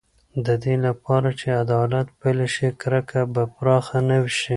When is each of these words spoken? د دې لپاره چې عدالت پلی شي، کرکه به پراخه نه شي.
د 0.45 0.47
دې 0.63 0.75
لپاره 0.85 1.29
چې 1.39 1.47
عدالت 1.63 2.07
پلی 2.19 2.47
شي، 2.55 2.67
کرکه 2.81 3.21
به 3.33 3.43
پراخه 3.55 3.99
نه 4.09 4.17
شي. 4.39 4.49